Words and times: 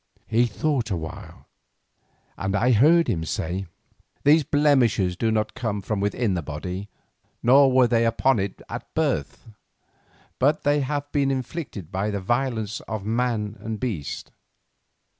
He 0.25 0.47
thought 0.47 0.89
a 0.89 0.95
while, 0.97 1.45
and 2.35 2.55
I 2.55 2.71
heard 2.71 3.07
him 3.07 3.23
say: 3.23 3.67
"The 4.23 4.41
blemishes 4.41 5.15
do 5.15 5.29
not 5.29 5.53
come 5.53 5.79
from 5.83 5.99
within 5.99 6.33
the 6.33 6.41
body, 6.41 6.89
nor 7.43 7.71
were 7.71 7.85
they 7.85 8.03
upon 8.07 8.39
it 8.39 8.63
at 8.67 8.95
birth, 8.95 9.45
but 10.39 10.63
have 10.65 11.11
been 11.11 11.29
inflicted 11.29 11.91
by 11.91 12.09
the 12.09 12.19
violence 12.19 12.79
of 12.87 13.05
man 13.05 13.55
and 13.59 13.79
beast." 13.79 14.31